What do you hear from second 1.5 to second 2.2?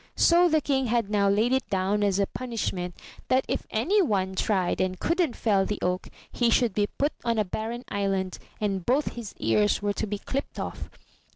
it down as